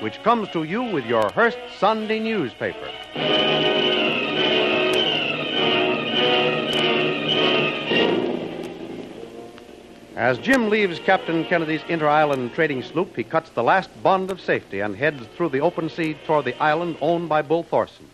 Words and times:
which 0.00 0.22
comes 0.22 0.48
to 0.50 0.64
you 0.64 0.82
with 0.82 1.06
your 1.06 1.30
Hearst 1.30 1.58
Sunday 1.78 2.18
newspaper. 2.18 2.90
As 10.16 10.38
Jim 10.38 10.70
leaves 10.70 11.00
Captain 11.00 11.44
Kennedy's 11.44 11.82
inter 11.88 12.06
island 12.08 12.54
trading 12.54 12.82
sloop, 12.82 13.16
he 13.16 13.24
cuts 13.24 13.50
the 13.50 13.62
last 13.62 13.90
bond 14.02 14.30
of 14.30 14.40
safety 14.40 14.80
and 14.80 14.96
heads 14.96 15.26
through 15.36 15.48
the 15.48 15.60
open 15.60 15.90
sea 15.90 16.16
toward 16.24 16.44
the 16.44 16.56
island 16.62 16.96
owned 17.00 17.28
by 17.28 17.42
Bull 17.42 17.62
Thorson. 17.62 18.08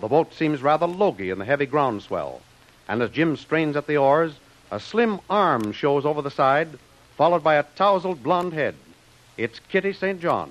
The 0.00 0.08
boat 0.08 0.34
seems 0.34 0.60
rather 0.60 0.86
logy 0.86 1.30
in 1.30 1.38
the 1.38 1.44
heavy 1.44 1.66
groundswell, 1.66 2.40
and 2.88 3.00
as 3.00 3.10
Jim 3.10 3.36
strains 3.36 3.76
at 3.76 3.86
the 3.86 3.96
oars, 3.96 4.34
a 4.70 4.80
slim 4.80 5.20
arm 5.30 5.72
shows 5.72 6.04
over 6.04 6.20
the 6.20 6.30
side, 6.30 6.78
followed 7.16 7.44
by 7.44 7.54
a 7.54 7.64
tousled 7.76 8.22
blonde 8.22 8.52
head. 8.52 8.74
It's 9.36 9.60
Kitty 9.60 9.92
St. 9.92 10.20
John. 10.20 10.50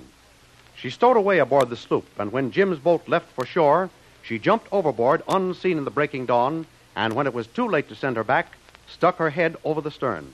She 0.82 0.90
stowed 0.90 1.18
away 1.18 1.40
aboard 1.40 1.70
the 1.70 1.76
sloop, 1.76 2.06
and 2.18 2.32
when 2.32 2.52
Jim's 2.52 2.80
boat 2.80 3.06
left 3.06 3.30
for 3.34 3.46
shore, 3.46 3.90
she 4.24 4.40
jumped 4.40 4.70
overboard 4.72 5.22
unseen 5.28 5.78
in 5.78 5.84
the 5.84 5.92
breaking 5.92 6.26
dawn, 6.26 6.66
and 6.96 7.14
when 7.14 7.28
it 7.28 7.34
was 7.34 7.48
too 7.48 7.68
late 7.68 7.90
to 7.90 7.96
send 7.96 8.16
her 8.16 8.24
back, 8.24 8.54
stuck 8.88 9.18
her 9.18 9.30
head 9.30 9.58
over 9.66 9.82
the 9.82 9.92
stern. 9.92 10.34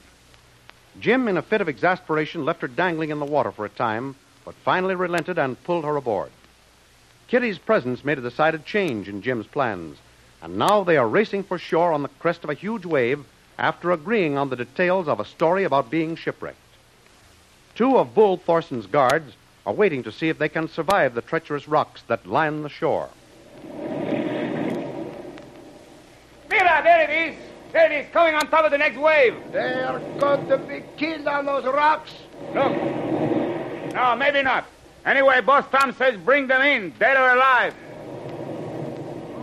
Jim, 1.00 1.28
in 1.28 1.38
a 1.38 1.42
fit 1.42 1.62
of 1.62 1.68
exasperation, 1.68 2.46
left 2.46 2.62
her 2.62 2.68
dangling 2.68 3.10
in 3.10 3.20
the 3.20 3.26
water 3.26 3.52
for 3.52 3.66
a 3.66 3.70
time, 3.70 4.16
but 4.44 4.54
finally 4.64 4.94
relented 4.94 5.40
and 5.40 5.62
pulled 5.64 5.84
her 5.84 5.96
aboard. 5.96 6.30
Kitty's 7.28 7.58
presence 7.58 8.06
made 8.06 8.20
a 8.20 8.22
decided 8.22 8.66
change 8.66 9.10
in 9.10 9.24
Jim's 9.24 9.48
plans, 9.48 9.98
and 10.44 10.60
now 10.60 10.84
they 10.84 10.96
are 10.96 11.08
racing 11.08 11.44
for 11.44 11.58
shore 11.58 11.92
on 11.92 12.04
the 12.04 12.10
crest 12.20 12.44
of 12.44 12.52
a 12.52 12.54
huge 12.54 12.86
wave 12.86 13.26
after 13.58 13.92
agreeing 13.92 14.38
on 14.38 14.50
the 14.50 14.56
details 14.56 15.08
of 15.08 15.20
a 15.20 15.26
story 15.26 15.64
about 15.64 15.90
being 15.90 16.16
shipwrecked. 16.16 16.58
Two 17.74 17.98
of 17.98 18.14
Bull 18.14 18.38
Thorson's 18.38 18.86
guards 18.86 19.34
are 19.66 19.74
waiting 19.74 20.04
to 20.04 20.12
see 20.12 20.30
if 20.30 20.38
they 20.38 20.50
can 20.50 20.68
survive 20.68 21.16
the 21.16 21.22
treacherous 21.22 21.68
rocks 21.68 22.04
that 22.08 22.26
line 22.28 22.62
the 22.62 22.70
shore. 22.70 23.10
Mira, 26.50 26.82
there 26.84 27.10
it 27.10 27.32
is. 27.32 27.36
There 27.72 27.92
it 27.92 28.06
is, 28.06 28.12
coming 28.14 28.36
on 28.36 28.48
top 28.48 28.64
of 28.64 28.72
the 28.72 28.78
next 28.78 28.98
wave. 28.98 29.36
They're 29.52 30.00
going 30.20 30.48
to 30.48 30.58
be 30.58 30.84
killed 30.98 31.28
on 31.28 31.46
those 31.46 31.66
rocks. 31.66 32.14
Look. 32.54 32.72
No, 33.94 34.16
maybe 34.16 34.42
not. 34.44 34.66
Anyway, 35.06 35.42
Boss 35.42 35.66
Tom 35.72 35.94
says 35.94 36.18
bring 36.22 36.48
them 36.48 36.62
in, 36.62 36.92
dead 37.00 37.18
or 37.18 37.36
alive. 37.36 37.76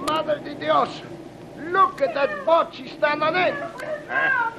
Mother 0.09 0.39
de 0.39 0.55
Dios. 0.55 0.89
Look 1.57 2.01
at 2.01 2.15
that 2.15 2.45
boat 2.47 2.75
she's 2.75 2.93
standing 2.93 3.29
in. 3.29 3.55
Uh, 3.55 4.53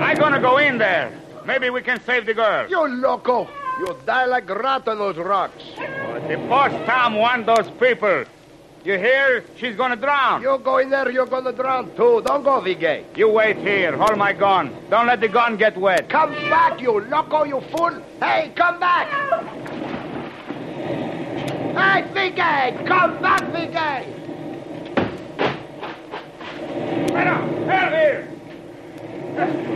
I'm 0.00 0.16
gonna 0.16 0.40
go 0.40 0.58
in 0.58 0.78
there. 0.78 1.12
Maybe 1.44 1.70
we 1.70 1.82
can 1.82 2.00
save 2.04 2.26
the 2.26 2.34
girl. 2.34 2.68
You 2.68 2.86
loco. 2.88 3.48
You'll 3.80 3.98
die 4.04 4.26
like 4.26 4.46
rat 4.50 4.86
on 4.88 4.98
those 4.98 5.16
rocks. 5.16 5.62
Oh, 5.78 6.12
but 6.12 6.28
the 6.28 6.36
Boss 6.36 6.70
Tom 6.84 7.14
want 7.14 7.46
those 7.46 7.70
people. 7.80 8.24
You 8.84 8.98
hear? 8.98 9.42
She's 9.56 9.74
gonna 9.74 9.96
drown. 9.96 10.42
You 10.42 10.58
go 10.62 10.76
in 10.78 10.90
there, 10.90 11.10
you're 11.10 11.24
gonna 11.24 11.54
drown 11.54 11.96
too. 11.96 12.22
Don't 12.26 12.42
go, 12.42 12.60
Vigay. 12.60 13.04
You 13.16 13.30
wait 13.30 13.56
here. 13.56 13.96
Hold 13.96 14.18
my 14.18 14.34
gun. 14.34 14.70
Don't 14.90 15.06
let 15.06 15.20
the 15.20 15.28
gun 15.28 15.56
get 15.56 15.78
wet. 15.78 16.10
Come 16.10 16.32
back, 16.50 16.78
you 16.78 17.00
loco, 17.00 17.44
you 17.44 17.62
fool. 17.72 18.02
Hey, 18.20 18.52
come 18.54 18.78
back. 18.80 19.08
Hey, 21.72 22.02
Vigay, 22.12 22.86
come 22.86 23.22
back, 23.22 23.40
Vigay. 23.50 24.04
Here. 27.64 28.28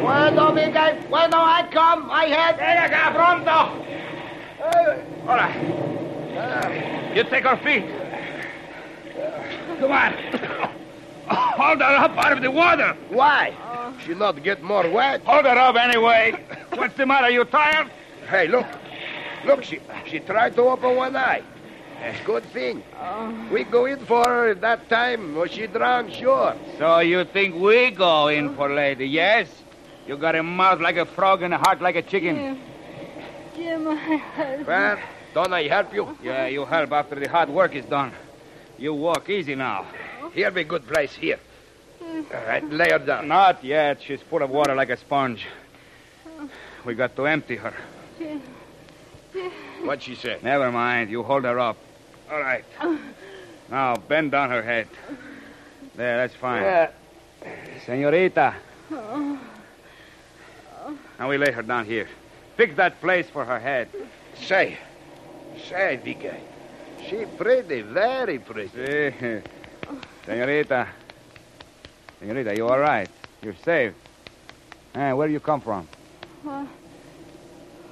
Bueno, 0.02 0.52
Vigay, 0.52 1.08
bueno, 1.08 1.38
I 1.38 1.66
come, 1.72 2.10
I 2.10 2.26
head. 2.26 2.56
Venga 2.58 2.84
acá, 2.84 3.12
pronto. 3.14 3.83
Hey. 4.64 5.04
All 5.28 5.36
right. 5.36 5.56
Uh, 6.36 7.14
you 7.14 7.24
take 7.24 7.44
her 7.44 7.56
feet. 7.58 7.84
Come 9.78 9.92
on. 9.92 10.12
Hold 11.28 11.78
her 11.80 11.96
up 11.96 12.16
out 12.16 12.32
of 12.32 12.42
the 12.42 12.50
water. 12.50 12.96
Why? 13.10 13.54
She 14.04 14.14
not 14.14 14.42
get 14.42 14.62
more 14.62 14.88
wet. 14.90 15.22
Hold 15.24 15.44
her 15.44 15.58
up 15.58 15.76
anyway. 15.76 16.32
What's 16.74 16.96
the 16.96 17.06
matter? 17.06 17.30
You 17.30 17.44
tired? 17.44 17.90
Hey, 18.28 18.48
look. 18.48 18.66
Look, 19.44 19.62
she 19.64 19.80
she 20.06 20.20
tried 20.20 20.54
to 20.56 20.62
open 20.62 20.96
one 20.96 21.16
eye. 21.16 21.42
It's 22.00 22.20
good 22.24 22.44
thing. 22.44 22.82
We 23.50 23.64
go 23.64 23.84
in 23.86 24.04
for 24.06 24.24
her 24.24 24.54
that 24.54 24.88
time. 24.88 25.36
Or 25.36 25.48
she 25.48 25.66
drowned, 25.66 26.12
sure. 26.12 26.54
So 26.78 27.00
you 27.00 27.24
think 27.24 27.54
we 27.54 27.90
go 27.90 28.28
in 28.28 28.54
for 28.56 28.68
lady, 28.72 29.06
yes? 29.06 29.48
You 30.06 30.16
got 30.16 30.34
a 30.34 30.42
mouth 30.42 30.80
like 30.80 30.96
a 30.96 31.06
frog 31.06 31.42
and 31.42 31.54
a 31.54 31.58
heart 31.58 31.80
like 31.80 31.96
a 31.96 32.02
chicken. 32.02 32.60
Jim, 33.56 33.88
I 33.88 33.94
hurt. 34.16 34.66
Well, 34.66 34.98
don't 35.34 35.52
I 35.52 35.62
help 35.64 35.94
you? 35.94 36.16
Yeah, 36.22 36.46
you 36.46 36.64
help 36.64 36.92
after 36.92 37.14
the 37.16 37.28
hard 37.28 37.48
work 37.48 37.74
is 37.74 37.84
done. 37.84 38.12
You 38.78 38.94
walk 38.94 39.28
easy 39.30 39.54
now. 39.54 39.86
Here 40.32 40.50
be 40.50 40.64
good 40.64 40.86
place, 40.86 41.14
here. 41.14 41.38
All 42.02 42.46
right, 42.46 42.68
lay 42.70 42.90
her 42.90 42.98
down. 42.98 43.28
Not 43.28 43.64
yet. 43.64 44.02
She's 44.02 44.20
full 44.22 44.42
of 44.42 44.50
water 44.50 44.74
like 44.74 44.90
a 44.90 44.96
sponge. 44.96 45.46
We 46.84 46.94
got 46.94 47.16
to 47.16 47.26
empty 47.26 47.56
her. 47.56 47.74
What 49.82 50.02
she 50.02 50.14
say? 50.14 50.38
Never 50.42 50.70
mind. 50.70 51.10
You 51.10 51.22
hold 51.22 51.44
her 51.44 51.58
up. 51.58 51.76
All 52.30 52.40
right. 52.40 52.64
Now, 53.70 53.96
bend 53.96 54.30
down 54.32 54.50
her 54.50 54.62
head. 54.62 54.88
There, 55.94 56.16
that's 56.18 56.34
fine. 56.34 56.62
Yeah. 56.62 56.90
Senorita. 57.84 58.54
Oh, 58.92 59.38
Now 61.18 61.28
we 61.28 61.38
lay 61.38 61.52
her 61.52 61.62
down 61.62 61.86
here. 61.86 62.08
Fix 62.56 62.76
that 62.76 63.00
place 63.00 63.28
for 63.28 63.44
her 63.44 63.58
head. 63.58 63.88
Say. 64.34 64.78
Say, 65.68 66.00
Vicky. 66.04 66.30
She 67.08 67.26
pretty, 67.36 67.82
very 67.82 68.38
pretty. 68.38 68.68
See? 68.68 69.40
Senorita. 70.24 70.88
Senorita, 72.20 72.56
you 72.56 72.66
all 72.68 72.78
right? 72.78 73.08
You're 73.42 73.56
safe. 73.64 73.92
Hey, 74.94 75.12
where 75.12 75.26
do 75.26 75.32
you 75.32 75.40
come 75.40 75.60
from? 75.60 75.88
why? 76.42 76.66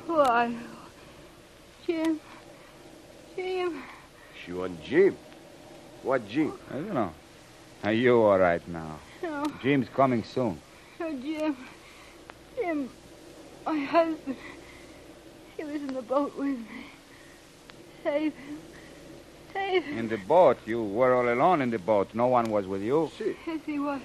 Why? 0.06 0.55
Jim. 1.87 2.20
Jim. 3.35 3.82
She 4.44 4.53
want 4.53 4.82
Jim. 4.85 5.17
What 6.03 6.29
Jim? 6.29 6.53
I 6.70 6.75
don't 6.75 6.94
know. 6.94 7.12
Are 7.85 7.93
you 7.93 8.23
all 8.23 8.38
right 8.38 8.67
now? 8.69 8.99
No, 9.23 9.44
Jim's 9.62 9.88
coming 9.88 10.23
soon. 10.23 10.61
no, 11.00 11.12
Jim. 11.12 11.56
Jim. 12.56 12.91
My 13.64 13.79
husband. 13.79 14.37
He 15.56 15.64
was 15.64 15.76
in 15.76 15.94
the 15.94 16.03
boat 16.03 16.37
with 16.37 16.59
me. 16.59 16.87
Save 18.03 18.35
him. 18.35 18.59
Save 19.53 19.85
him. 19.85 19.99
In 19.99 20.09
the 20.09 20.17
boat. 20.17 20.59
You 20.67 20.82
were 20.82 21.14
all 21.14 21.29
alone 21.32 21.62
in 21.62 21.70
the 21.70 21.79
boat. 21.79 22.09
No 22.14 22.26
one 22.26 22.50
was 22.50 22.67
with 22.67 22.82
you. 22.82 23.11
See. 23.19 23.37
Yes, 23.47 23.61
he 23.64 23.79
was. 23.79 24.00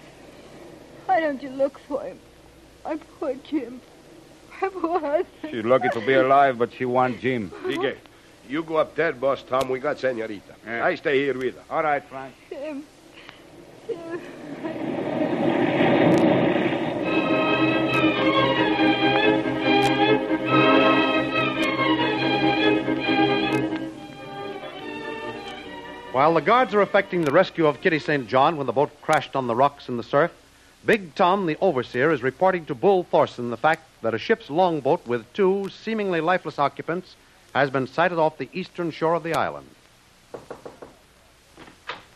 Why 1.05 1.19
don't 1.19 1.41
you 1.41 1.49
look 1.49 1.79
for 1.87 2.03
him? 2.03 2.19
My 2.83 2.97
poor 3.19 3.35
Jim. 3.49 3.81
My 4.61 4.69
poor 4.69 4.99
husband. 4.99 5.51
She's 5.51 5.65
lucky 5.65 5.89
to 5.89 6.05
be 6.05 6.13
alive, 6.13 6.57
but 6.57 6.73
she 6.73 6.85
wants 6.85 7.21
Jim. 7.21 7.51
Vicky, 7.65 7.95
you 8.47 8.63
go 8.63 8.77
up 8.77 8.95
there, 8.95 9.13
boss 9.13 9.43
Tom. 9.43 9.69
We 9.69 9.79
got 9.79 9.99
Senorita. 9.99 10.55
Yeah. 10.65 10.85
I 10.85 10.95
stay 10.95 11.19
here 11.19 11.37
with 11.37 11.55
her. 11.55 11.63
All 11.69 11.83
right, 11.83 12.03
Frank. 12.03 12.35
Jim. 12.49 12.83
Jim. 13.87 14.21
While 26.17 26.33
the 26.33 26.41
guards 26.41 26.73
are 26.73 26.81
effecting 26.81 27.21
the 27.25 27.31
rescue 27.31 27.67
of 27.67 27.79
Kitty 27.79 27.99
St. 27.99 28.27
John 28.27 28.57
when 28.57 28.65
the 28.65 28.73
boat 28.73 28.89
crashed 29.03 29.35
on 29.35 29.45
the 29.45 29.55
rocks 29.55 29.87
in 29.87 29.97
the 29.97 30.03
surf, 30.03 30.31
Big 30.83 31.13
Tom, 31.13 31.45
the 31.45 31.59
overseer, 31.61 32.11
is 32.11 32.23
reporting 32.23 32.65
to 32.65 32.73
Bull 32.73 33.03
Thorson 33.03 33.51
the 33.51 33.55
fact 33.55 33.83
that 34.01 34.15
a 34.15 34.17
ship's 34.17 34.49
longboat 34.49 35.05
with 35.05 35.31
two 35.33 35.69
seemingly 35.69 36.19
lifeless 36.19 36.57
occupants 36.57 37.15
has 37.53 37.69
been 37.69 37.85
sighted 37.85 38.17
off 38.17 38.39
the 38.39 38.49
eastern 38.51 38.89
shore 38.89 39.13
of 39.13 39.21
the 39.21 39.35
island. 39.35 39.67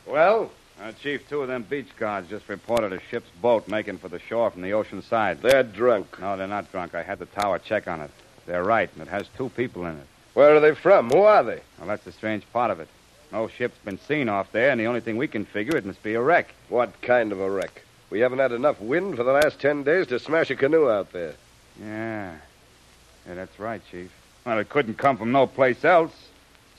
Well, 0.08 0.50
Uh, 0.82 0.94
Chief, 0.94 1.30
two 1.30 1.44
of 1.44 1.48
them 1.48 1.62
beach 1.62 1.96
guards 2.00 2.28
just 2.28 2.50
reported 2.50 2.94
a 2.94 3.00
ship's 3.12 3.30
boat 3.40 3.68
making 3.68 4.00
for 4.00 4.08
the 4.08 4.18
shore 4.18 4.50
from 4.50 4.64
the 4.64 4.74
ocean 4.74 5.04
side. 5.04 5.44
they're 5.44 5.62
drunk. 5.62 6.20
No, 6.20 6.36
they're 6.36 6.48
not 6.48 6.72
drunk. 6.72 6.96
I 6.96 7.04
had 7.04 7.20
the 7.20 7.28
tower 7.28 7.60
check 7.60 7.88
on 7.88 8.02
it. 8.02 8.10
They're 8.48 8.64
right, 8.64 8.90
and 8.94 9.04
it 9.04 9.10
has 9.10 9.28
two 9.38 9.50
people 9.50 9.86
in 9.86 9.96
it. 9.98 10.08
Where 10.34 10.56
are 10.56 10.60
they 10.60 10.74
from? 10.74 11.12
Who 11.12 11.22
are 11.22 11.44
they? 11.44 11.62
Well, 11.78 11.88
that's 11.88 12.04
the 12.04 12.12
strange 12.12 12.52
part 12.52 12.72
of 12.72 12.80
it. 12.80 12.88
No 13.32 13.48
ship's 13.48 13.78
been 13.86 14.00
seen 14.00 14.28
off 14.28 14.52
there, 14.52 14.72
and 14.72 14.80
the 14.80 14.88
only 14.88 15.00
thing 15.00 15.18
we 15.18 15.28
can 15.28 15.46
figure 15.46 15.78
it 15.78 15.86
must 15.86 16.04
be 16.04 16.16
a 16.16 16.22
wreck. 16.22 16.54
What 16.70 17.02
kind 17.02 17.32
of 17.32 17.40
a 17.40 17.50
wreck? 17.50 17.84
We 18.10 18.20
haven't 18.20 18.40
had 18.40 18.52
enough 18.52 18.82
wind 18.82 19.16
for 19.16 19.24
the 19.24 19.32
last 19.32 19.60
ten 19.60 19.84
days 19.84 20.08
to 20.08 20.20
smash 20.20 20.50
a 20.50 20.56
canoe 20.56 20.90
out 20.90 21.14
there. 21.14 21.36
Yeah. 21.80 22.36
Yeah, 23.28 23.36
that's 23.36 23.58
right, 23.60 23.82
Chief. 23.90 24.12
Well, 24.46 24.60
it 24.60 24.70
couldn't 24.70 24.98
come 24.98 25.18
from 25.18 25.32
no 25.32 25.48
place 25.48 25.86
else. 25.86 26.12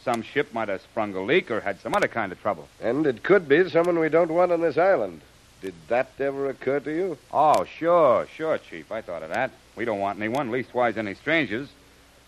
Some 0.05 0.23
ship 0.23 0.53
might 0.53 0.69
have 0.69 0.83
sprung 0.83 1.15
a 1.15 1.23
leak 1.23 1.51
or 1.51 1.61
had 1.61 1.81
some 1.81 1.95
other 1.95 2.09
kind 2.09 2.33
of 2.33 2.43
trouble. 2.43 2.69
And 2.83 3.07
it 3.07 3.23
could 3.23 3.49
be 3.49 3.71
someone 3.71 3.99
we 3.99 4.09
don't 4.09 4.33
want 4.33 4.53
on 4.53 4.61
this 4.61 4.77
island. 4.77 5.21
Did 5.63 5.75
that 5.89 6.11
ever 6.19 6.51
occur 6.51 6.81
to 6.81 6.91
you? 6.91 7.19
Oh, 7.33 7.65
sure, 7.65 8.27
sure, 8.27 8.59
Chief. 8.59 8.91
I 8.91 9.01
thought 9.01 9.23
of 9.23 9.31
that. 9.31 9.53
We 9.77 9.85
don't 9.85 10.01
want 10.01 10.19
anyone, 10.19 10.51
leastwise 10.51 10.97
any 10.97 11.15
strangers. 11.15 11.69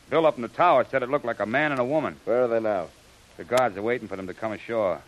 Bill 0.08 0.24
up 0.24 0.36
in 0.36 0.42
the 0.42 0.48
tower 0.48 0.86
said 0.88 1.02
it 1.02 1.10
looked 1.10 1.24
like 1.24 1.40
a 1.40 1.46
man 1.46 1.72
and 1.72 1.80
a 1.80 1.84
woman. 1.84 2.16
Where 2.24 2.44
are 2.44 2.48
they 2.48 2.60
now? 2.60 2.88
The 3.36 3.44
guards 3.44 3.76
are 3.76 3.82
waiting 3.82 4.08
for 4.08 4.16
them 4.16 4.26
to 4.26 4.34
come 4.34 4.52
ashore. 4.52 5.00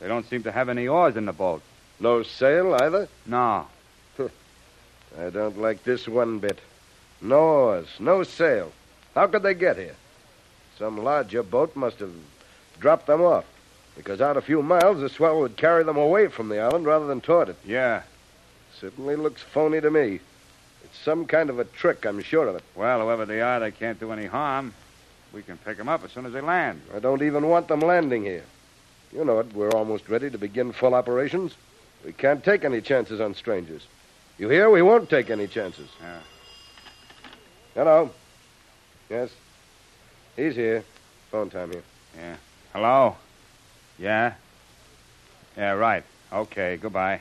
They 0.00 0.08
don't 0.08 0.28
seem 0.28 0.42
to 0.44 0.52
have 0.52 0.68
any 0.68 0.88
oars 0.88 1.16
in 1.16 1.26
the 1.26 1.32
boat. 1.32 1.62
No 2.00 2.22
sail 2.22 2.74
either? 2.74 3.08
No. 3.26 3.66
I 4.18 5.30
don't 5.30 5.58
like 5.58 5.84
this 5.84 6.08
one 6.08 6.38
bit. 6.38 6.58
No 7.20 7.38
oars, 7.38 7.88
no 7.98 8.22
sail. 8.22 8.72
How 9.14 9.26
could 9.26 9.42
they 9.42 9.54
get 9.54 9.76
here? 9.76 9.94
Some 10.78 11.04
larger 11.04 11.42
boat 11.42 11.76
must 11.76 12.00
have 12.00 12.12
dropped 12.80 13.06
them 13.06 13.22
off. 13.22 13.44
Because 13.96 14.20
out 14.20 14.36
a 14.36 14.42
few 14.42 14.60
miles, 14.62 15.00
the 15.00 15.08
swell 15.08 15.38
would 15.40 15.56
carry 15.56 15.84
them 15.84 15.96
away 15.96 16.26
from 16.26 16.48
the 16.48 16.58
island 16.58 16.84
rather 16.84 17.06
than 17.06 17.20
toward 17.20 17.48
it. 17.48 17.56
Yeah. 17.64 18.02
Certainly 18.80 19.16
looks 19.16 19.40
phony 19.40 19.80
to 19.80 19.90
me. 19.90 20.20
It's 20.82 20.98
some 20.98 21.26
kind 21.26 21.48
of 21.48 21.60
a 21.60 21.64
trick, 21.64 22.04
I'm 22.04 22.20
sure 22.22 22.48
of 22.48 22.56
it. 22.56 22.64
Well, 22.74 23.00
whoever 23.00 23.24
they 23.24 23.40
are, 23.40 23.60
they 23.60 23.70
can't 23.70 24.00
do 24.00 24.10
any 24.10 24.26
harm. 24.26 24.74
We 25.34 25.42
can 25.42 25.58
pick 25.58 25.76
them 25.76 25.88
up 25.88 26.04
as 26.04 26.12
soon 26.12 26.26
as 26.26 26.32
they 26.32 26.40
land. 26.40 26.80
I 26.94 27.00
don't 27.00 27.22
even 27.22 27.48
want 27.48 27.66
them 27.66 27.80
landing 27.80 28.22
here. 28.22 28.44
You 29.12 29.24
know 29.24 29.40
it, 29.40 29.52
we're 29.52 29.70
almost 29.70 30.08
ready 30.08 30.30
to 30.30 30.38
begin 30.38 30.72
full 30.72 30.94
operations. 30.94 31.54
We 32.04 32.12
can't 32.12 32.44
take 32.44 32.64
any 32.64 32.80
chances 32.80 33.20
on 33.20 33.34
strangers. 33.34 33.86
You 34.38 34.48
hear? 34.48 34.70
We 34.70 34.82
won't 34.82 35.10
take 35.10 35.30
any 35.30 35.46
chances. 35.48 35.88
Yeah. 36.00 36.18
Hello. 37.74 38.10
Yes. 39.10 39.30
He's 40.36 40.54
here. 40.54 40.84
Phone 41.30 41.50
time 41.50 41.72
here. 41.72 41.82
Yeah. 42.16 42.36
Hello? 42.72 43.16
Yeah? 43.98 44.34
Yeah, 45.56 45.72
right. 45.72 46.04
Okay, 46.32 46.76
goodbye. 46.76 47.20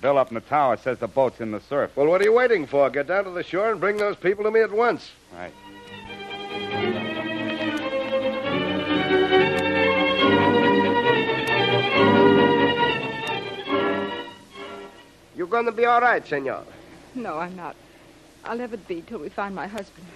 Bill 0.00 0.18
up 0.18 0.28
in 0.28 0.34
the 0.34 0.40
tower 0.40 0.76
says 0.76 0.98
the 0.98 1.08
boat's 1.08 1.40
in 1.40 1.50
the 1.50 1.60
surf. 1.60 1.90
Well, 1.96 2.06
what 2.06 2.20
are 2.20 2.24
you 2.24 2.32
waiting 2.32 2.66
for? 2.66 2.88
Get 2.90 3.08
down 3.08 3.24
to 3.24 3.30
the 3.30 3.42
shore 3.42 3.70
and 3.70 3.80
bring 3.80 3.96
those 3.96 4.16
people 4.16 4.44
to 4.44 4.50
me 4.50 4.60
at 4.60 4.72
once. 4.72 5.10
Right. 5.36 5.52
Going 15.48 15.66
to 15.66 15.72
be 15.72 15.84
all 15.84 16.00
right, 16.00 16.26
senor. 16.26 16.64
No, 17.14 17.38
I'm 17.38 17.56
not. 17.56 17.76
I'll 18.44 18.56
never 18.56 18.76
be 18.76 19.02
till 19.02 19.18
we 19.18 19.28
find 19.28 19.54
my 19.54 19.66
husband. 19.66 20.06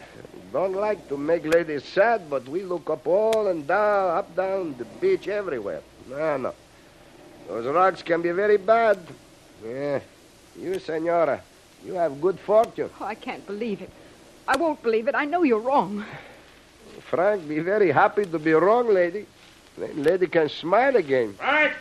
Don't 0.52 0.74
like 0.74 1.08
to 1.08 1.16
make 1.16 1.44
ladies 1.44 1.84
sad, 1.84 2.28
but 2.30 2.46
we 2.48 2.62
look 2.62 2.90
up 2.90 3.06
all 3.06 3.48
and 3.48 3.66
down, 3.66 4.16
up, 4.16 4.36
down, 4.36 4.74
the 4.78 4.84
beach, 4.84 5.28
everywhere. 5.28 5.82
No, 6.08 6.36
no. 6.36 6.54
Those 7.48 7.66
rocks 7.66 8.02
can 8.02 8.22
be 8.22 8.30
very 8.30 8.58
bad. 8.58 8.98
Yeah. 9.64 10.00
You, 10.58 10.78
senora, 10.78 11.42
you 11.84 11.94
have 11.94 12.20
good 12.20 12.38
fortune. 12.40 12.90
Oh, 13.00 13.04
I 13.04 13.14
can't 13.14 13.46
believe 13.46 13.80
it. 13.80 13.90
I 14.46 14.56
won't 14.56 14.82
believe 14.82 15.08
it. 15.08 15.14
I 15.14 15.24
know 15.24 15.42
you're 15.42 15.60
wrong. 15.60 16.04
Frank, 17.08 17.48
be 17.48 17.58
very 17.60 17.90
happy 17.90 18.24
to 18.26 18.38
be 18.38 18.52
wrong, 18.52 18.92
lady. 18.92 19.26
Then 19.78 20.02
lady 20.02 20.26
can 20.26 20.48
smile 20.48 20.96
again. 20.96 21.34
Right. 21.40 21.72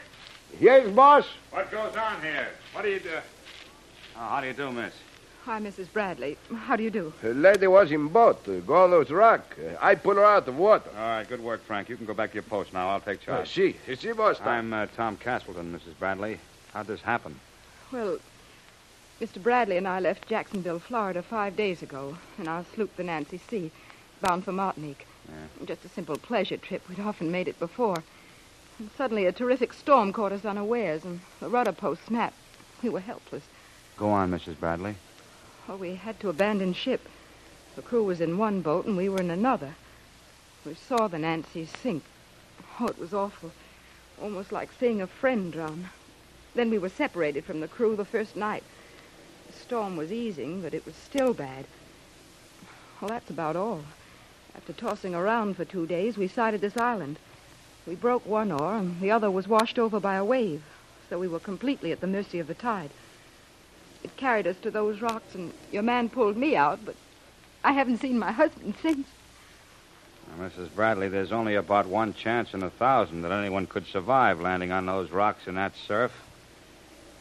Yes, 0.59 0.89
boss. 0.89 1.25
What 1.51 1.69
goes 1.71 1.95
on 1.95 2.21
here? 2.21 2.47
What 2.73 2.83
do 2.83 2.89
you 2.89 2.99
do? 2.99 3.17
Oh, 4.21 4.25
how 4.25 4.41
do 4.41 4.45
you 4.45 4.53
do, 4.53 4.71
miss? 4.71 4.93
Hi, 5.45 5.59
Mrs. 5.59 5.91
Bradley. 5.91 6.37
How 6.55 6.75
do 6.75 6.83
you 6.83 6.91
do? 6.91 7.11
The 7.23 7.33
lady 7.33 7.65
was 7.65 7.91
in 7.91 8.07
boat, 8.09 8.47
uh, 8.47 8.59
go 8.59 8.83
on 8.83 8.91
those 8.91 9.09
rock. 9.09 9.41
Uh, 9.59 9.75
I 9.81 9.95
pull 9.95 10.13
her 10.13 10.23
out 10.23 10.47
of 10.47 10.55
water. 10.57 10.91
All 10.95 11.01
right, 11.01 11.27
good 11.27 11.39
work, 11.41 11.63
Frank. 11.65 11.89
You 11.89 11.97
can 11.97 12.05
go 12.05 12.13
back 12.13 12.29
to 12.29 12.35
your 12.35 12.43
post 12.43 12.71
now. 12.71 12.87
I'll 12.89 12.99
take 12.99 13.21
Uh, 13.23 13.37
charge. 13.37 13.49
see, 13.51 13.75
see, 13.95 14.11
boss. 14.11 14.39
I'm 14.41 14.71
uh, 14.73 14.85
Tom 14.95 15.17
Castleton, 15.17 15.73
Mrs. 15.73 15.97
Bradley. 15.97 16.39
How'd 16.71 16.85
this 16.85 17.01
happen? 17.01 17.39
Well, 17.91 18.19
Mr. 19.19 19.41
Bradley 19.41 19.77
and 19.77 19.87
I 19.87 19.99
left 19.99 20.27
Jacksonville, 20.29 20.77
Florida, 20.77 21.23
five 21.23 21.55
days 21.55 21.81
ago 21.81 22.15
in 22.37 22.47
our 22.47 22.63
sloop, 22.75 22.95
the 22.97 23.03
Nancy 23.03 23.39
C., 23.49 23.71
bound 24.21 24.45
for 24.45 24.51
Martinique. 24.51 25.07
Just 25.65 25.83
a 25.85 25.89
simple 25.89 26.17
pleasure 26.17 26.57
trip. 26.57 26.87
We'd 26.87 26.99
often 26.99 27.31
made 27.31 27.47
it 27.47 27.57
before. 27.57 28.03
And 28.77 28.91
suddenly 28.95 29.25
a 29.25 29.31
terrific 29.31 29.73
storm 29.73 30.13
caught 30.13 30.31
us 30.31 30.45
unawares, 30.45 31.05
and 31.05 31.21
the 31.39 31.49
rudder 31.49 31.71
post 31.71 32.05
snapped. 32.05 32.35
We 32.83 32.89
were 32.89 32.99
helpless. 32.99 33.43
Go 33.97 34.09
on, 34.09 34.31
Mrs. 34.31 34.59
Bradley. 34.59 34.95
Well, 35.67 35.77
we 35.77 35.95
had 35.95 36.19
to 36.21 36.29
abandon 36.29 36.73
ship. 36.73 37.07
The 37.75 37.81
crew 37.81 38.03
was 38.03 38.19
in 38.19 38.37
one 38.37 38.61
boat, 38.61 38.85
and 38.85 38.97
we 38.97 39.09
were 39.09 39.19
in 39.19 39.31
another. 39.31 39.75
We 40.65 40.73
saw 40.73 41.07
the 41.07 41.19
Nancy 41.19 41.65
sink. 41.65 42.03
Oh, 42.79 42.87
it 42.87 42.99
was 42.99 43.13
awful. 43.13 43.51
Almost 44.21 44.51
like 44.51 44.69
seeing 44.79 45.01
a 45.01 45.07
friend 45.07 45.51
drown. 45.51 45.89
Then 46.53 46.69
we 46.69 46.77
were 46.77 46.89
separated 46.89 47.45
from 47.45 47.59
the 47.59 47.67
crew 47.67 47.95
the 47.95 48.05
first 48.05 48.35
night. 48.35 48.63
The 49.47 49.53
storm 49.53 49.97
was 49.97 50.11
easing, 50.11 50.61
but 50.61 50.73
it 50.73 50.85
was 50.85 50.95
still 50.95 51.33
bad. 51.33 51.65
Well, 52.99 53.09
that's 53.09 53.29
about 53.29 53.55
all. 53.55 53.83
After 54.55 54.73
tossing 54.73 55.15
around 55.15 55.55
for 55.55 55.65
two 55.65 55.87
days, 55.87 56.17
we 56.17 56.27
sighted 56.27 56.61
this 56.61 56.77
island. 56.77 57.17
We 57.87 57.95
broke 57.95 58.25
one 58.25 58.51
oar, 58.51 58.75
and 58.75 58.99
the 58.99 59.11
other 59.11 59.31
was 59.31 59.47
washed 59.47 59.79
over 59.79 59.99
by 59.99 60.15
a 60.15 60.25
wave, 60.25 60.61
so 61.09 61.17
we 61.17 61.27
were 61.27 61.39
completely 61.39 61.91
at 61.91 62.01
the 62.01 62.07
mercy 62.07 62.39
of 62.39 62.47
the 62.47 62.53
tide. 62.53 62.91
It 64.03 64.15
carried 64.17 64.47
us 64.47 64.57
to 64.63 64.71
those 64.71 65.01
rocks, 65.01 65.35
and 65.35 65.53
your 65.71 65.83
man 65.83 66.09
pulled 66.09 66.37
me 66.37 66.55
out, 66.55 66.79
but 66.83 66.95
I 67.63 67.73
haven't 67.73 67.99
seen 67.99 68.17
my 68.17 68.31
husband 68.31 68.75
since. 68.81 69.07
Mrs. 70.39 70.73
Bradley, 70.73 71.09
there's 71.09 71.31
only 71.31 71.55
about 71.55 71.85
one 71.85 72.13
chance 72.13 72.53
in 72.53 72.63
a 72.63 72.69
thousand 72.69 73.21
that 73.23 73.31
anyone 73.31 73.67
could 73.67 73.85
survive 73.85 74.39
landing 74.39 74.71
on 74.71 74.85
those 74.85 75.11
rocks 75.11 75.45
in 75.45 75.55
that 75.55 75.73
surf. 75.75 76.11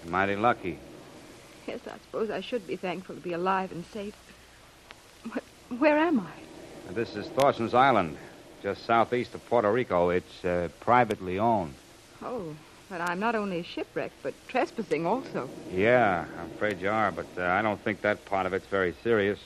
You're 0.02 0.12
mighty 0.12 0.37
lucky. 0.37 0.78
Yes, 1.66 1.80
I 1.87 1.99
suppose 1.99 2.30
I 2.30 2.40
should 2.40 2.66
be 2.66 2.76
thankful 2.76 3.16
to 3.16 3.20
be 3.20 3.32
alive 3.32 3.72
and 3.72 3.84
safe. 3.87 4.14
But 5.26 5.42
where 5.78 5.99
am 5.99 6.20
I? 6.20 6.92
This 6.92 7.14
is 7.14 7.26
Thorson's 7.28 7.75
Island, 7.75 8.16
just 8.62 8.87
southeast 8.87 9.34
of 9.34 9.44
Puerto 9.46 9.70
Rico. 9.70 10.10
It's 10.10 10.44
uh, 10.44 10.68
privately 10.80 11.38
owned. 11.38 11.75
Oh, 12.22 12.54
but 12.90 13.00
I'm 13.00 13.20
not 13.20 13.37
only 13.37 13.62
shipwrecked, 13.62 14.20
but 14.23 14.35
trespassing 14.49 15.06
also. 15.06 15.49
Yeah, 15.73 16.26
I'm 16.38 16.50
afraid 16.50 16.80
you 16.80 16.90
are, 16.90 17.12
but 17.12 17.26
uh, 17.38 17.42
I 17.44 17.62
don't 17.62 17.80
think 17.80 18.02
that 18.02 18.25
part 18.26 18.47
of 18.47 18.52
it's 18.52 18.66
very 18.66 18.94
serious. 19.02 19.38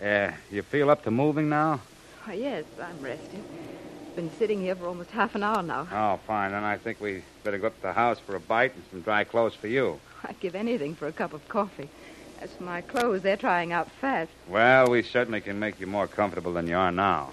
Uh, 0.00 0.30
you 0.52 0.62
feel 0.62 0.90
up 0.90 1.02
to 1.04 1.10
moving 1.10 1.48
now? 1.48 1.80
Why, 2.24 2.34
yes, 2.34 2.64
I'm 2.80 3.00
rested. 3.00 3.42
Been 4.14 4.30
sitting 4.38 4.60
here 4.60 4.76
for 4.76 4.86
almost 4.86 5.10
half 5.10 5.34
an 5.34 5.42
hour 5.42 5.62
now. 5.62 5.88
Oh, 5.90 6.20
fine. 6.26 6.52
Then 6.52 6.62
I 6.62 6.76
think 6.76 7.00
we 7.00 7.24
better 7.42 7.58
go 7.58 7.68
up 7.68 7.76
to 7.76 7.82
the 7.82 7.92
house 7.92 8.18
for 8.20 8.36
a 8.36 8.40
bite 8.40 8.74
and 8.74 8.84
some 8.90 9.00
dry 9.00 9.24
clothes 9.24 9.54
for 9.54 9.66
you. 9.66 9.98
I'd 10.24 10.38
give 10.38 10.54
anything 10.54 10.94
for 10.94 11.08
a 11.08 11.12
cup 11.12 11.32
of 11.32 11.48
coffee. 11.48 11.88
As 12.40 12.52
for 12.52 12.64
my 12.64 12.82
clothes, 12.82 13.22
they're 13.22 13.36
drying 13.36 13.72
out 13.72 13.90
fast. 13.90 14.30
Well, 14.48 14.90
we 14.90 15.02
certainly 15.02 15.40
can 15.40 15.58
make 15.58 15.80
you 15.80 15.86
more 15.86 16.06
comfortable 16.06 16.52
than 16.52 16.66
you 16.68 16.76
are 16.76 16.92
now. 16.92 17.30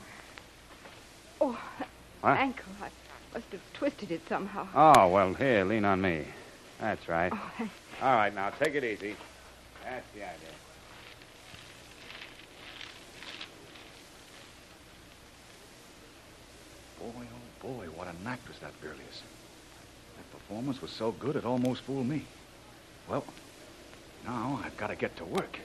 Oh, 1.41 1.60
What? 2.22 2.38
ankle. 2.38 2.65
I 2.82 2.89
must 3.34 3.46
have 3.52 3.62
twisted 3.74 4.12
it 4.12 4.22
somehow. 4.28 4.68
Oh, 4.76 5.08
well, 5.08 5.34
here, 5.34 5.64
lean 5.64 5.86
on 5.86 6.02
me. 6.02 6.26
That's 6.80 7.08
right. 7.08 7.32
Oh, 7.34 7.52
thanks. 7.58 7.74
All 8.02 8.16
right, 8.16 8.34
now 8.34 8.50
take 8.50 8.76
it 8.76 8.84
easy. 8.84 9.16
That's 9.84 10.06
the 10.14 10.24
idea. 10.24 10.50
Boy, 17.00 17.08
oh 17.08 17.68
boy, 17.68 17.86
what 17.96 18.08
an 18.08 18.18
actress 18.26 18.58
that 18.60 18.80
girl 18.82 18.92
is. 19.10 19.22
That 20.18 20.32
performance 20.32 20.82
was 20.82 20.92
so 20.92 21.12
good 21.12 21.36
it 21.36 21.46
almost 21.46 21.82
fooled 21.82 22.08
me. 22.08 22.26
Well, 23.08 23.24
now 24.26 24.60
I've 24.64 24.78
got 24.78 24.88
to 24.88 24.96
get 24.96 25.16
to 25.18 25.26
work. 25.26 25.60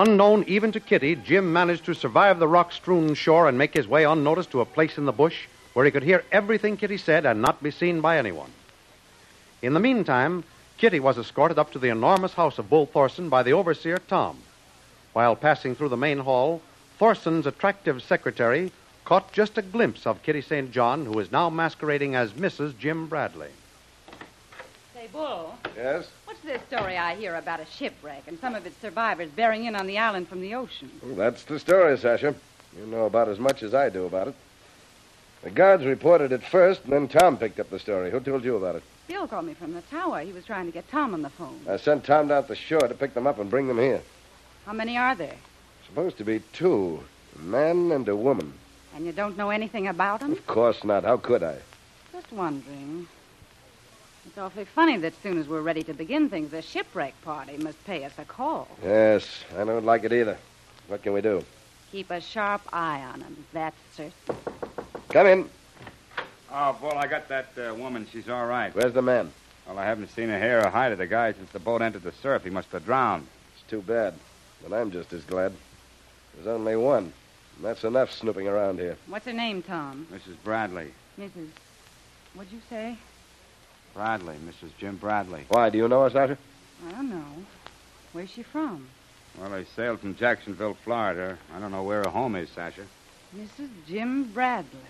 Unknown 0.00 0.44
even 0.46 0.72
to 0.72 0.80
Kitty, 0.80 1.14
Jim 1.14 1.52
managed 1.52 1.84
to 1.84 1.94
survive 1.94 2.38
the 2.38 2.48
rock 2.48 2.72
strewn 2.72 3.12
shore 3.12 3.46
and 3.46 3.58
make 3.58 3.74
his 3.74 3.86
way 3.86 4.04
unnoticed 4.04 4.50
to 4.52 4.62
a 4.62 4.64
place 4.64 4.96
in 4.96 5.04
the 5.04 5.12
bush 5.12 5.46
where 5.74 5.84
he 5.84 5.90
could 5.90 6.02
hear 6.02 6.24
everything 6.32 6.78
Kitty 6.78 6.96
said 6.96 7.26
and 7.26 7.42
not 7.42 7.62
be 7.62 7.70
seen 7.70 8.00
by 8.00 8.16
anyone. 8.16 8.50
In 9.60 9.74
the 9.74 9.78
meantime, 9.78 10.42
Kitty 10.78 11.00
was 11.00 11.18
escorted 11.18 11.58
up 11.58 11.70
to 11.72 11.78
the 11.78 11.90
enormous 11.90 12.32
house 12.32 12.58
of 12.58 12.70
Bull 12.70 12.86
Thorson 12.86 13.28
by 13.28 13.42
the 13.42 13.52
overseer, 13.52 13.98
Tom. 13.98 14.38
While 15.12 15.36
passing 15.36 15.74
through 15.74 15.90
the 15.90 15.98
main 15.98 16.20
hall, 16.20 16.62
Thorson's 16.98 17.46
attractive 17.46 18.02
secretary 18.02 18.72
caught 19.04 19.34
just 19.34 19.58
a 19.58 19.62
glimpse 19.62 20.06
of 20.06 20.22
Kitty 20.22 20.40
St. 20.40 20.72
John, 20.72 21.04
who 21.04 21.18
is 21.18 21.30
now 21.30 21.50
masquerading 21.50 22.14
as 22.14 22.32
Mrs. 22.32 22.78
Jim 22.78 23.06
Bradley. 23.06 23.50
Say, 24.94 25.08
Bull, 25.12 25.58
Yes? 25.76 26.08
What's 26.42 26.58
this 26.58 26.78
story 26.78 26.96
I 26.96 27.16
hear 27.16 27.34
about 27.34 27.60
a 27.60 27.66
shipwreck 27.66 28.24
and 28.26 28.38
some 28.40 28.54
of 28.54 28.66
its 28.66 28.80
survivors 28.80 29.30
bearing 29.30 29.64
in 29.64 29.76
on 29.76 29.86
the 29.86 29.98
island 29.98 30.28
from 30.28 30.40
the 30.40 30.54
ocean? 30.54 30.90
Well, 31.02 31.14
that's 31.14 31.44
the 31.44 31.58
story, 31.58 31.98
Sasha. 31.98 32.34
You 32.78 32.86
know 32.86 33.06
about 33.06 33.28
as 33.28 33.38
much 33.38 33.62
as 33.62 33.74
I 33.74 33.88
do 33.90 34.06
about 34.06 34.28
it. 34.28 34.34
The 35.42 35.50
guards 35.50 35.84
reported 35.84 36.32
it 36.32 36.42
first, 36.42 36.84
and 36.84 36.92
then 36.92 37.08
Tom 37.08 37.36
picked 37.36 37.60
up 37.60 37.70
the 37.70 37.78
story. 37.78 38.10
Who 38.10 38.20
told 38.20 38.44
you 38.44 38.56
about 38.56 38.76
it? 38.76 38.82
Bill 39.08 39.26
called 39.26 39.46
me 39.46 39.54
from 39.54 39.72
the 39.72 39.82
tower. 39.82 40.20
He 40.20 40.32
was 40.32 40.44
trying 40.44 40.66
to 40.66 40.72
get 40.72 40.88
Tom 40.90 41.14
on 41.14 41.22
the 41.22 41.30
phone. 41.30 41.60
I 41.68 41.76
sent 41.76 42.04
Tom 42.04 42.28
down 42.28 42.42
to 42.42 42.48
the 42.48 42.56
shore 42.56 42.86
to 42.86 42.94
pick 42.94 43.14
them 43.14 43.26
up 43.26 43.38
and 43.38 43.50
bring 43.50 43.66
them 43.66 43.78
here. 43.78 44.02
How 44.66 44.72
many 44.72 44.96
are 44.96 45.14
there? 45.14 45.36
Supposed 45.86 46.18
to 46.18 46.24
be 46.24 46.40
two 46.52 47.00
a 47.36 47.42
man 47.42 47.90
and 47.92 48.08
a 48.08 48.16
woman. 48.16 48.52
And 48.94 49.06
you 49.06 49.12
don't 49.12 49.36
know 49.36 49.50
anything 49.50 49.88
about 49.88 50.20
them? 50.20 50.32
Of 50.32 50.46
course 50.46 50.84
not. 50.84 51.04
How 51.04 51.16
could 51.16 51.42
I? 51.42 51.56
Just 52.12 52.32
wondering. 52.32 53.08
It's 54.26 54.36
awfully 54.36 54.66
funny 54.66 54.96
that 54.98 55.12
as 55.14 55.18
soon 55.22 55.38
as 55.38 55.48
we're 55.48 55.62
ready 55.62 55.82
to 55.84 55.94
begin 55.94 56.28
things, 56.28 56.50
the 56.50 56.62
shipwreck 56.62 57.14
party 57.22 57.56
must 57.56 57.82
pay 57.84 58.04
us 58.04 58.12
a 58.18 58.24
call. 58.24 58.68
Yes, 58.82 59.26
I 59.56 59.64
don't 59.64 59.84
like 59.84 60.04
it 60.04 60.12
either. 60.12 60.36
What 60.88 61.02
can 61.02 61.12
we 61.12 61.20
do? 61.20 61.42
Keep 61.90 62.10
a 62.10 62.20
sharp 62.20 62.62
eye 62.72 63.00
on 63.00 63.20
them, 63.20 63.44
that's 63.52 63.76
certain. 63.96 64.36
Come 65.08 65.26
in. 65.26 65.50
Oh, 66.52 66.76
Bull, 66.80 66.92
I 66.92 67.06
got 67.06 67.28
that 67.28 67.48
uh, 67.56 67.74
woman. 67.74 68.06
She's 68.12 68.28
all 68.28 68.46
right. 68.46 68.74
Where's 68.74 68.92
the 68.92 69.02
man? 69.02 69.32
Well, 69.66 69.78
I 69.78 69.84
haven't 69.84 70.08
seen 70.08 70.30
a 70.30 70.38
hair 70.38 70.64
or 70.64 70.68
hide 70.70 70.92
of 70.92 70.98
the 70.98 71.06
guy 71.06 71.32
since 71.32 71.50
the 71.50 71.58
boat 71.58 71.80
entered 71.80 72.02
the 72.02 72.12
surf. 72.12 72.44
He 72.44 72.50
must 72.50 72.70
have 72.72 72.84
drowned. 72.84 73.26
It's 73.54 73.70
too 73.70 73.82
bad. 73.82 74.14
But 74.62 74.76
I'm 74.76 74.90
just 74.90 75.12
as 75.12 75.24
glad. 75.24 75.52
There's 76.34 76.46
only 76.46 76.76
one. 76.76 77.12
And 77.56 77.64
that's 77.64 77.84
enough 77.84 78.12
snooping 78.12 78.48
around 78.48 78.78
here. 78.78 78.96
What's 79.06 79.26
her 79.26 79.32
name, 79.32 79.62
Tom? 79.62 80.06
Mrs. 80.12 80.36
Bradley. 80.44 80.92
Mrs. 81.18 81.48
What'd 82.34 82.52
you 82.52 82.60
say? 82.68 82.96
Bradley, 83.94 84.36
Mrs. 84.36 84.70
Jim 84.78 84.96
Bradley. 84.96 85.44
Why, 85.48 85.70
do 85.70 85.78
you 85.78 85.88
know 85.88 86.02
her, 86.04 86.10
Sasha? 86.10 86.38
I 86.86 86.92
don't 86.92 87.10
know. 87.10 87.24
Where's 88.12 88.30
she 88.30 88.42
from? 88.42 88.88
Well, 89.38 89.50
they 89.50 89.64
sailed 89.64 90.00
from 90.00 90.16
Jacksonville, 90.16 90.76
Florida. 90.84 91.38
I 91.54 91.60
don't 91.60 91.70
know 91.70 91.82
where 91.82 92.02
her 92.02 92.10
home 92.10 92.36
is, 92.36 92.48
Sasha. 92.50 92.84
Mrs. 93.36 93.68
Jim 93.86 94.32
Bradley. 94.32 94.80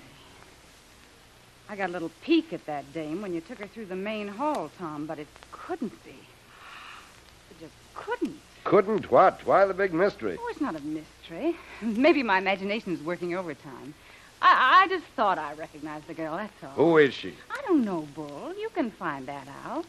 I 1.68 1.76
got 1.76 1.90
a 1.90 1.92
little 1.92 2.10
peek 2.22 2.52
at 2.52 2.66
that 2.66 2.92
dame 2.92 3.22
when 3.22 3.32
you 3.32 3.40
took 3.40 3.58
her 3.58 3.66
through 3.66 3.86
the 3.86 3.96
main 3.96 4.26
hall, 4.28 4.70
Tom, 4.78 5.06
but 5.06 5.18
it 5.18 5.28
couldn't 5.52 6.04
be. 6.04 6.10
It 6.10 7.60
just 7.60 7.72
couldn't. 7.94 8.40
Couldn't 8.64 9.10
what? 9.10 9.46
Why 9.46 9.64
the 9.64 9.74
big 9.74 9.94
mystery? 9.94 10.36
Oh, 10.40 10.48
it's 10.50 10.60
not 10.60 10.74
a 10.74 10.80
mystery. 10.80 11.56
Maybe 11.80 12.22
my 12.22 12.38
imagination's 12.38 13.02
working 13.02 13.36
overtime. 13.36 13.94
I, 14.42 14.84
I 14.84 14.88
just 14.88 15.04
thought 15.16 15.38
I 15.38 15.54
recognized 15.54 16.06
the 16.06 16.14
girl, 16.14 16.36
that's 16.36 16.52
all. 16.64 16.70
Who 16.70 16.98
is 16.98 17.14
she? 17.14 17.34
I 17.50 17.60
don't 17.66 17.84
know, 17.84 18.06
Bull. 18.14 18.54
You 18.58 18.70
can 18.74 18.90
find 18.90 19.26
that 19.26 19.46
out. 19.64 19.84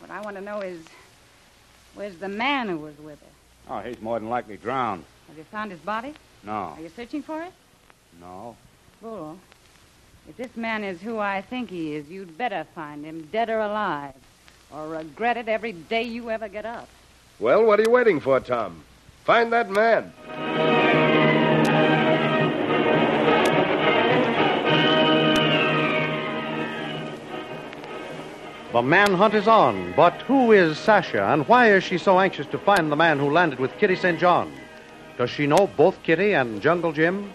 What 0.00 0.10
I 0.10 0.20
want 0.20 0.36
to 0.36 0.42
know 0.42 0.60
is 0.60 0.80
where's 1.94 2.16
the 2.16 2.28
man 2.28 2.68
who 2.68 2.78
was 2.78 2.98
with 2.98 3.20
her? 3.20 3.74
Oh, 3.74 3.80
he's 3.80 4.00
more 4.00 4.18
than 4.18 4.28
likely 4.28 4.56
drowned. 4.56 5.04
Have 5.28 5.36
you 5.36 5.44
found 5.44 5.70
his 5.70 5.80
body? 5.80 6.14
No. 6.44 6.52
Are 6.52 6.80
you 6.80 6.90
searching 6.94 7.22
for 7.22 7.42
it? 7.42 7.52
No. 8.20 8.56
Bull, 9.00 9.38
if 10.28 10.36
this 10.36 10.56
man 10.56 10.84
is 10.84 11.00
who 11.00 11.18
I 11.18 11.42
think 11.42 11.70
he 11.70 11.94
is, 11.94 12.08
you'd 12.08 12.36
better 12.36 12.66
find 12.74 13.04
him, 13.04 13.28
dead 13.30 13.48
or 13.48 13.60
alive, 13.60 14.14
or 14.72 14.88
regret 14.88 15.36
it 15.36 15.48
every 15.48 15.72
day 15.72 16.02
you 16.02 16.30
ever 16.30 16.48
get 16.48 16.66
up. 16.66 16.88
Well, 17.38 17.64
what 17.64 17.78
are 17.78 17.82
you 17.84 17.90
waiting 17.90 18.20
for, 18.20 18.40
Tom? 18.40 18.82
Find 19.24 19.52
that 19.52 19.70
man. 19.70 20.12
The 28.70 28.82
manhunt 28.82 29.32
is 29.32 29.48
on, 29.48 29.94
but 29.96 30.12
who 30.22 30.52
is 30.52 30.76
Sasha, 30.76 31.32
and 31.32 31.48
why 31.48 31.72
is 31.72 31.82
she 31.82 31.96
so 31.96 32.20
anxious 32.20 32.46
to 32.48 32.58
find 32.58 32.92
the 32.92 32.96
man 32.96 33.18
who 33.18 33.30
landed 33.30 33.58
with 33.58 33.74
Kitty 33.78 33.96
St. 33.96 34.20
John? 34.20 34.52
Does 35.16 35.30
she 35.30 35.46
know 35.46 35.70
both 35.74 36.02
Kitty 36.02 36.34
and 36.34 36.60
Jungle 36.60 36.92
Jim? 36.92 37.32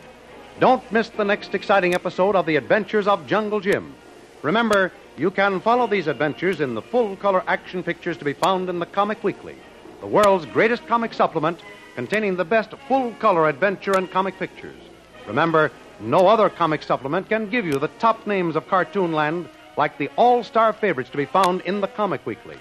Don't 0.60 0.92
miss 0.92 1.10
the 1.10 1.26
next 1.26 1.56
exciting 1.56 1.96
episode 1.96 2.36
of 2.36 2.46
The 2.46 2.56
Adventures 2.58 3.08
of 3.08 3.26
Jungle 3.26 3.60
Jim. 3.60 3.96
Remember, 4.44 4.92
you 5.18 5.32
can 5.32 5.60
follow 5.60 5.88
these 5.88 6.06
adventures 6.06 6.62
in 6.62 6.76
the 6.76 6.84
full 6.84 7.16
color 7.16 7.44
action 7.48 7.82
pictures 7.82 8.18
to 8.18 8.26
be 8.26 8.34
found 8.34 8.70
in 8.70 8.78
the 8.78 8.86
Comic 8.86 9.24
Weekly, 9.24 9.56
the 10.02 10.08
world's 10.08 10.46
greatest 10.46 10.86
comic 10.86 11.16
supplement 11.16 11.62
containing 11.96 12.36
the 12.36 12.46
best 12.46 12.76
full 12.88 13.12
color 13.14 13.50
adventure 13.50 13.98
and 13.98 14.12
comic 14.12 14.38
pictures. 14.38 14.80
Remember, 15.26 15.72
no 16.00 16.28
other 16.28 16.52
comic 16.52 16.84
supplement 16.84 17.28
can 17.28 17.50
give 17.50 17.66
you 17.66 17.80
the 17.80 17.88
top 17.98 18.28
names 18.28 18.56
of 18.56 18.68
Cartoonland 18.68 19.48
like 19.78 19.98
the 19.98 20.10
all 20.16 20.44
star 20.44 20.74
favorites 20.74 21.10
to 21.10 21.18
be 21.18 21.26
found 21.26 21.62
in 21.62 21.82
the 21.82 21.88
Comic 21.88 22.26
Weekly. 22.26 22.58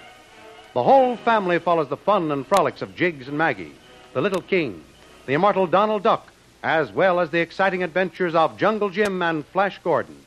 The 0.73 0.83
whole 0.83 1.15
family 1.17 1.59
follows 1.59 1.89
the 1.89 1.97
fun 1.97 2.31
and 2.31 2.47
frolics 2.47 2.81
of 2.81 2.95
Jiggs 2.95 3.27
and 3.27 3.37
Maggie, 3.37 3.73
the 4.13 4.21
Little 4.21 4.41
King, 4.41 4.83
the 5.25 5.33
immortal 5.33 5.67
Donald 5.67 6.03
Duck, 6.03 6.27
as 6.63 6.91
well 6.91 7.19
as 7.19 7.29
the 7.29 7.39
exciting 7.39 7.83
adventures 7.83 8.33
of 8.33 8.57
Jungle 8.57 8.89
Jim 8.89 9.21
and 9.21 9.45
Flash 9.45 9.79
Gordon. 9.83 10.17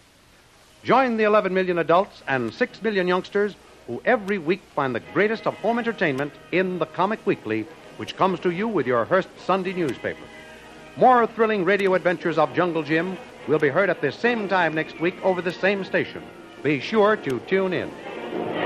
Join 0.85 1.17
the 1.17 1.25
11 1.25 1.53
million 1.53 1.79
adults 1.79 2.23
and 2.29 2.55
6 2.55 2.83
million 2.83 3.09
youngsters 3.09 3.57
who 3.87 4.01
every 4.05 4.39
week 4.39 4.63
find 4.75 4.95
the 4.95 5.01
greatest 5.01 5.47
of 5.47 5.55
home 5.55 5.79
entertainment 5.79 6.33
in 6.53 6.79
the 6.79 6.87
Comic 6.87 7.25
Weekly, 7.27 7.67
which 7.97 8.17
comes 8.17 8.39
to 8.41 8.51
you 8.51 8.69
with 8.69 8.87
your 8.87 9.05
Hearst 9.05 9.29
Sunday 9.45 9.73
newspaper. 9.73 10.23
More 10.97 11.27
thrilling 11.27 11.65
radio 11.65 11.95
adventures 11.95 12.39
of 12.39 12.55
Jungle 12.55 12.83
Jim 12.83 13.19
will 13.49 13.59
be 13.59 13.69
heard 13.69 13.91
at 13.91 14.01
this 14.01 14.17
same 14.17 14.49
time 14.49 14.75
next 14.75 15.01
week 15.01 15.17
over 15.25 15.43
the 15.43 15.53
same 15.53 15.85
station. 15.85 16.23
Be 16.67 16.81
sure 16.81 17.17
to 17.19 17.39
tune 17.47 17.73
in. 17.73 18.66